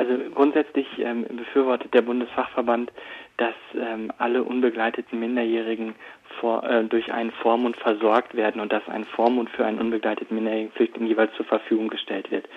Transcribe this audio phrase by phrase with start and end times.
[0.00, 2.90] Also grundsätzlich ähm, befürwortet der Bundesfachverband,
[3.36, 5.94] dass ähm, alle unbegleiteten Minderjährigen
[6.40, 10.72] vor, äh, durch einen Vormund versorgt werden und dass ein Vormund für einen unbegleiteten minderjährigen
[10.72, 12.48] Flüchtling jeweils zur Verfügung gestellt wird.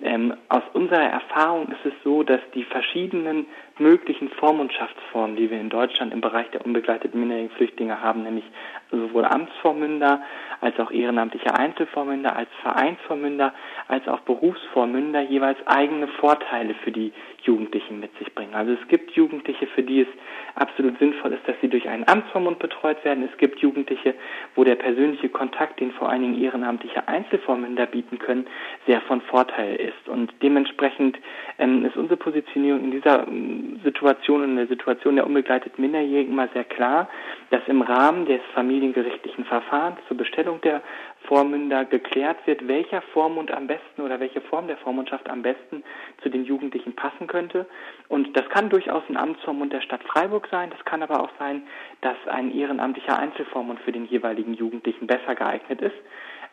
[0.00, 3.44] Ähm, aus unserer Erfahrung ist es so, dass die verschiedenen
[3.78, 8.44] möglichen Vormundschaftsformen, die wir in Deutschland im Bereich der unbegleiteten minderjährigen Flüchtlinge haben, nämlich
[8.90, 10.22] sowohl Amtsvormünder
[10.60, 13.54] als auch ehrenamtliche Einzelvormünder, als Vereinsvormünder,
[13.86, 17.12] als auch Berufsvormünder jeweils eigene Vorteile für die
[17.42, 18.54] Jugendlichen mit sich bringen.
[18.54, 20.08] Also es gibt Jugendliche, für die es
[20.54, 23.28] absolut sinnvoll ist, dass sie durch einen Amtsvormund betreut werden.
[23.30, 24.14] Es gibt Jugendliche,
[24.54, 28.46] wo der persönliche Kontakt, den vor allen Dingen ehrenamtliche Einzelvormünder bieten können,
[28.86, 30.08] sehr von Vorteil ist.
[30.08, 31.18] Und dementsprechend
[31.58, 36.48] ähm, ist unsere Positionierung in dieser ähm, Situation, in der Situation der unbegleiteten Minderjährigen immer
[36.48, 37.08] sehr klar,
[37.50, 38.40] dass im Rahmen des
[38.78, 40.82] familiengerichtlichen Verfahrens zur Bestellung der
[41.26, 45.82] Vormünder geklärt wird, welcher Vormund am besten oder welche Form der Vormundschaft am besten
[46.22, 47.66] zu den Jugendlichen passen könnte.
[48.08, 50.70] Und das kann durchaus ein Amtsvormund der Stadt Freiburg sein.
[50.70, 51.62] Das kann aber auch sein,
[52.02, 55.96] dass ein ehrenamtlicher Einzelvormund für den jeweiligen Jugendlichen besser geeignet ist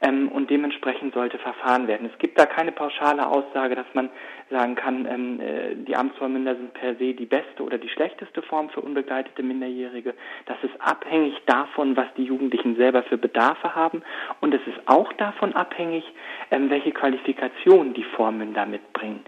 [0.05, 2.09] ähm, und dementsprechend sollte verfahren werden.
[2.11, 4.09] Es gibt da keine pauschale Aussage, dass man
[4.51, 8.69] sagen kann, ähm, äh, die Amtsvormünder sind per se die beste oder die schlechteste Form
[8.69, 10.13] für unbegleitete Minderjährige.
[10.45, 14.03] Das ist abhängig davon, was die Jugendlichen selber für Bedarfe haben
[14.41, 16.03] und es ist auch davon abhängig,
[16.51, 19.21] ähm, welche Qualifikationen die Vormünder mitbringen.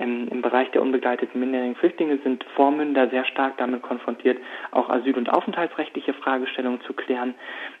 [0.00, 4.38] Ähm, Im Bereich der unbegleiteten minderjährigen Flüchtlinge sind Vormünder sehr stark damit konfrontiert,
[4.70, 7.34] auch asyl- und aufenthaltsrechtliche Fragestellungen zu klären.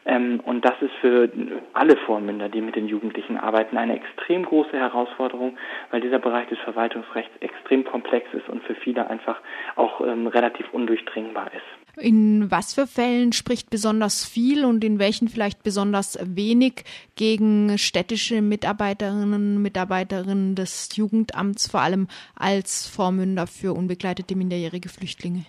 [0.04, 1.30] Ähm, und das ist für
[1.72, 5.56] alle Vormünder, die mit den Jugendlichen arbeiten, eine extrem große Herausforderung,
[5.90, 9.40] weil dieser Bereich des Verwaltungsrechts extrem komplex ist und für viele einfach
[9.76, 11.79] auch ähm, relativ undurchdringbar ist.
[11.96, 16.84] In was für Fällen spricht besonders viel und in welchen vielleicht besonders wenig
[17.16, 25.44] gegen städtische Mitarbeiterinnen und Mitarbeiterinnen des Jugendamts, vor allem als Vormünder für unbegleitete minderjährige Flüchtlinge?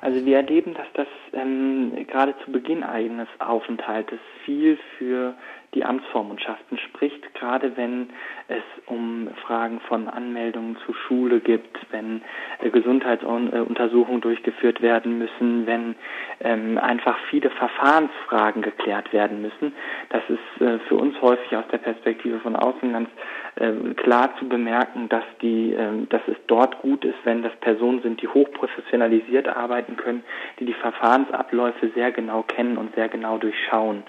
[0.00, 5.34] Also wir erleben, dass das ähm, gerade zu Beginn eines Aufenthaltes viel für
[5.74, 8.10] die Amtsvormundschaften spricht, gerade wenn
[8.48, 12.22] es um Fragen von Anmeldungen zur Schule gibt, wenn
[12.60, 15.94] äh, Gesundheitsuntersuchungen durchgeführt werden müssen, wenn
[16.40, 19.72] ähm, einfach viele Verfahrensfragen geklärt werden müssen.
[20.08, 23.08] Das ist äh, für uns häufig aus der Perspektive von außen ganz
[23.54, 28.02] äh, klar zu bemerken, dass die, äh, dass es dort gut ist, wenn das Personen
[28.02, 30.24] sind, die hochprofessionalisiert arbeiten können,
[30.58, 30.74] die die
[31.24, 34.04] Verfahrensabläufe sehr genau kennen und sehr genau durchschauen.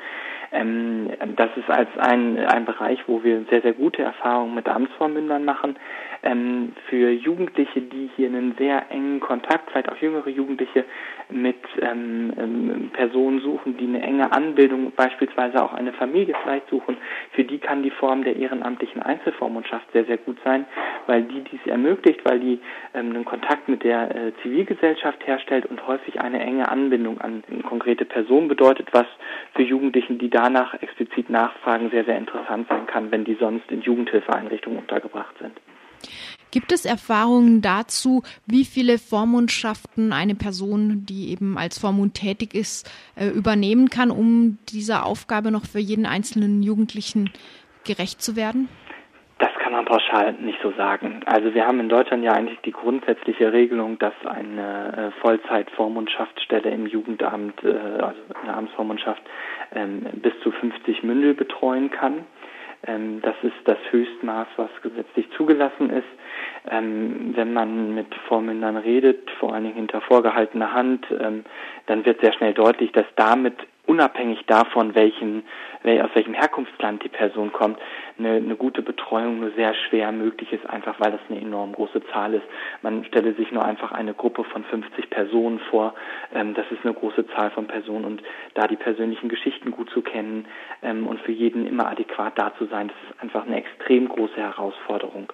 [0.52, 5.46] Ähm, das ist als ein, ein Bereich, wo wir sehr, sehr gute Erfahrungen mit Amtsvormündern
[5.46, 5.78] machen.
[6.24, 10.86] Ähm, für Jugendliche, die hier einen sehr engen Kontakt, vielleicht auch jüngere Jugendliche,
[11.32, 16.98] mit ähm, ähm, Personen suchen, die eine enge Anbildung, beispielsweise auch eine Familie vielleicht suchen,
[17.32, 20.66] für die kann die Form der ehrenamtlichen Einzelvormundschaft sehr, sehr gut sein,
[21.08, 22.60] weil die dies ermöglicht, weil die
[22.94, 28.06] ähm, einen Kontakt mit der äh, Zivilgesellschaft herstellt und häufig eine enge Anbindung an konkrete
[28.06, 29.08] Personen bedeutet, was
[29.54, 33.82] für Jugendlichen, die danach explizit nachfragen, sehr, sehr interessant sein kann, wenn die sonst in
[33.82, 35.54] Jugendhilfeeinrichtungen untergebracht sind.
[36.52, 42.92] Gibt es Erfahrungen dazu, wie viele Vormundschaften eine Person, die eben als Vormund tätig ist,
[43.16, 47.30] äh, übernehmen kann, um dieser Aufgabe noch für jeden einzelnen Jugendlichen
[47.86, 48.68] gerecht zu werden?
[49.72, 51.22] Kann man pauschal nicht so sagen.
[51.26, 56.88] Also wir haben in Deutschland ja eigentlich die grundsätzliche Regelung, dass eine äh, Vollzeit-Vormundschaftsstelle im
[56.88, 59.22] Jugendamt, äh, also eine Amtsvormundschaft,
[59.74, 62.26] ähm, bis zu 50 Mündel betreuen kann.
[62.86, 66.04] Ähm, das ist das Höchstmaß, was gesetzlich zugelassen ist.
[66.70, 71.08] Ähm, wenn man mit Vormündern redet, vor allen Dingen hinter vorgehaltener Hand,
[71.86, 73.56] dann wird sehr schnell deutlich, dass damit
[73.92, 75.44] unabhängig davon, welchen,
[75.84, 77.78] aus welchem Herkunftsland die Person kommt,
[78.18, 82.02] eine, eine gute Betreuung nur sehr schwer möglich ist, einfach weil das eine enorm große
[82.14, 82.46] Zahl ist.
[82.82, 85.94] Man stelle sich nur einfach eine Gruppe von 50 Personen vor.
[86.34, 90.02] Ähm, das ist eine große Zahl von Personen und da die persönlichen Geschichten gut zu
[90.02, 90.46] kennen
[90.82, 94.38] ähm, und für jeden immer adäquat da zu sein, das ist einfach eine extrem große
[94.38, 95.34] Herausforderung.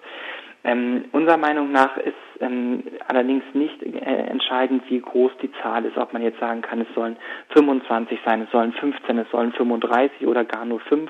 [0.68, 5.98] Ähm, unserer Meinung nach ist ähm, allerdings nicht äh, entscheidend, wie groß die Zahl ist,
[5.98, 7.16] ob man jetzt sagen kann, es sollen
[7.52, 11.10] 25 sein, es sollen 15, es sollen 35 oder gar nur fünf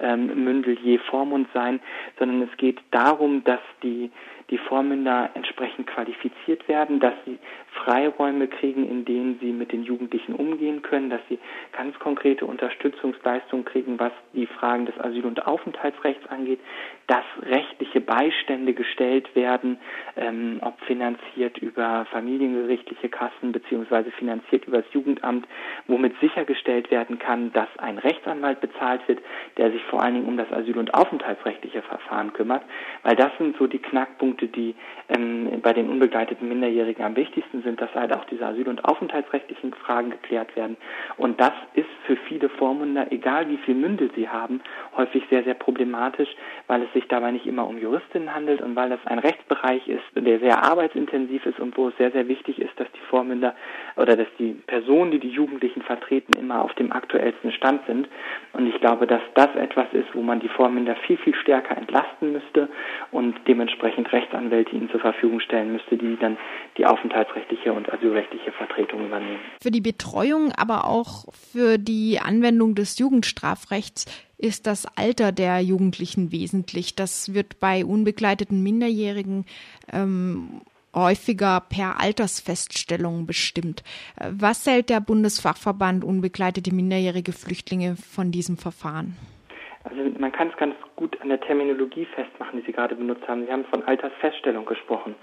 [0.00, 1.78] ähm, Mündel je Vormund sein,
[2.18, 4.10] sondern es geht darum, dass die
[4.50, 7.38] die Vormünder entsprechend qualifiziert werden, dass sie
[7.86, 11.38] Freiräume kriegen, in denen sie mit den Jugendlichen umgehen können, dass sie
[11.70, 16.58] ganz konkrete Unterstützungsleistungen kriegen, was die Fragen des Asyl- und Aufenthaltsrechts angeht,
[17.06, 19.78] dass rechtliche Beistände gestellt werden,
[20.16, 25.46] ähm, ob finanziert über familiengerichtliche Kassen beziehungsweise finanziert über das Jugendamt,
[25.86, 29.20] womit sichergestellt werden kann, dass ein Rechtsanwalt bezahlt wird,
[29.58, 32.64] der sich vor allen Dingen um das Asyl- und Aufenthaltsrechtliche Verfahren kümmert,
[33.04, 34.74] weil das sind so die Knackpunkte, die
[35.08, 39.74] ähm, bei den unbegleiteten Minderjährigen am wichtigsten sind, dass halt auch diese Asyl- und Aufenthaltsrechtlichen
[39.74, 40.76] Fragen geklärt werden.
[41.16, 44.60] Und das ist für viele Vormünder, egal wie viel Mündel sie haben,
[44.96, 46.28] häufig sehr, sehr problematisch,
[46.66, 50.02] weil es sich dabei nicht immer um Juristinnen handelt und weil das ein Rechtsbereich ist,
[50.14, 53.54] der sehr arbeitsintensiv ist und wo es sehr, sehr wichtig ist, dass die Vormünder
[53.96, 58.08] oder dass die Personen, die die Jugendlichen vertreten, immer auf dem aktuellsten Stand sind.
[58.52, 62.32] Und ich glaube, dass das etwas ist, wo man die Vormünder viel, viel stärker entlasten
[62.32, 62.68] müsste
[63.10, 66.36] und dementsprechend Rechtsanwälte ihnen zur Verfügung stellen müsste, die dann
[66.76, 69.40] die aufenthaltsrechtliche und asylrechtliche Vertretung übernehmen.
[69.60, 74.06] Für die Betreuung, aber auch für die Anwendung des Jugendstrafrechts
[74.38, 76.94] ist das Alter der Jugendlichen wesentlich.
[76.94, 79.46] Das wird bei unbegleiteten Minderjährigen
[79.92, 80.60] ähm,
[80.94, 83.84] häufiger per Altersfeststellung bestimmt.
[84.18, 89.16] Was hält der Bundesfachverband unbegleitete minderjährige Flüchtlinge von diesem Verfahren?
[89.88, 93.46] Also man kann es ganz gut an der Terminologie festmachen, die Sie gerade benutzt haben.
[93.46, 95.14] Sie haben von Altersfeststellung gesprochen.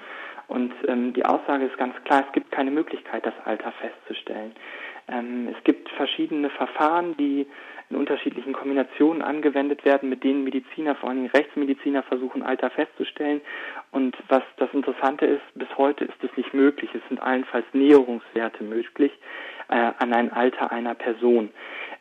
[0.47, 4.53] Und ähm, die Aussage ist ganz klar, es gibt keine Möglichkeit, das Alter festzustellen.
[5.09, 7.45] Ähm, es gibt verschiedene Verfahren, die
[7.89, 13.41] in unterschiedlichen Kombinationen angewendet werden, mit denen Mediziner, vor allem Rechtsmediziner, versuchen, Alter festzustellen.
[13.91, 16.89] Und was das Interessante ist, bis heute ist es nicht möglich.
[16.93, 19.11] Es sind allenfalls Näherungswerte möglich
[19.69, 21.51] äh, an ein Alter einer Person.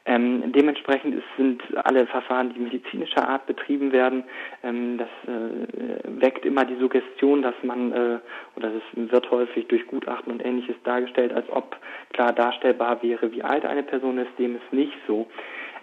[0.04, 4.25] Ähm, dementsprechend ist, sind alle Verfahren, die medizinischer Art betrieben werden,
[4.64, 8.19] ähm, das äh, weckt immer die Suggestion, dass man, äh,
[8.56, 11.76] oder es wird häufig durch Gutachten und ähnliches dargestellt, als ob
[12.12, 14.37] klar darstellbar wäre, wie alt eine Person ist.
[14.38, 15.28] Dem ist nicht so.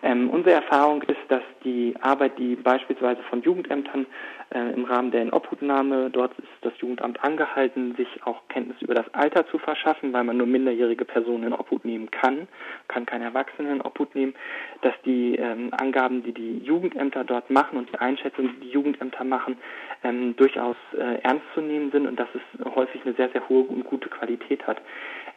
[0.01, 4.05] Ähm, unsere Erfahrung ist, dass die Arbeit, die beispielsweise von Jugendämtern
[4.53, 9.13] äh, im Rahmen der Inobhutnahme, dort ist das Jugendamt angehalten, sich auch Kenntnis über das
[9.13, 12.47] Alter zu verschaffen, weil man nur minderjährige Personen in Obhut nehmen kann,
[12.87, 14.33] kann keine Erwachsenen in Obhut nehmen,
[14.81, 19.23] dass die ähm, Angaben, die die Jugendämter dort machen und die Einschätzungen, die die Jugendämter
[19.23, 19.57] machen,
[20.03, 23.63] ähm, durchaus äh, ernst zu nehmen sind und dass es häufig eine sehr, sehr hohe
[23.63, 24.81] und gute Qualität hat.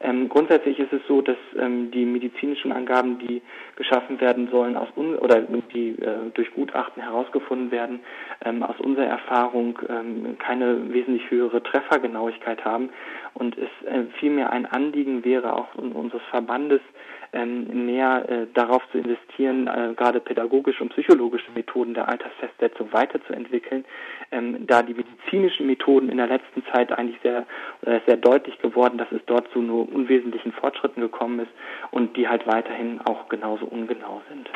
[0.03, 3.41] Ähm, grundsätzlich ist es so, dass ähm, die medizinischen Angaben, die
[3.77, 8.01] geschaffen werden sollen, aus un oder die äh, durch Gutachten herausgefunden werden,
[8.45, 12.91] ähm, aus unserer Erfahrung ähm, keine wesentlich höhere Treffergenauigkeit haben.
[13.35, 16.81] Und es äh, vielmehr ein Anliegen wäre, auch unseres Verbandes,
[17.33, 23.85] ähm, mehr äh, darauf zu investieren, äh, gerade pädagogische und psychologische Methoden der Altersfestsetzung weiterzuentwickeln,
[24.31, 27.47] ähm, da die medizinischen Methoden in der letzten Zeit eigentlich sehr,
[27.83, 31.53] oder sehr deutlich geworden, dass es dort zu nur unwesentlichen Fortschritten gekommen ist
[31.91, 34.49] und die halt weiterhin auch genauso ungenau sind.